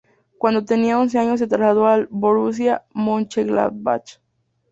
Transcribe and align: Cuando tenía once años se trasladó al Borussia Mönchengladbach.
Cuando 0.39 0.65
tenía 0.65 0.97
once 0.97 1.19
años 1.19 1.37
se 1.39 1.45
trasladó 1.47 1.85
al 1.85 2.07
Borussia 2.09 2.83
Mönchengladbach. 2.91 4.17